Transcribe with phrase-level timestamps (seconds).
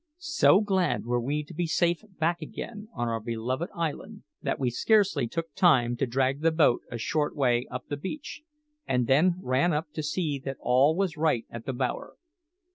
[0.17, 4.71] So glad were we to be safe back again on our beloved island that we
[4.71, 8.41] scarcely took time to drag the boat a short way up the beach,
[8.87, 12.15] and then ran up to see that all was right at the bower.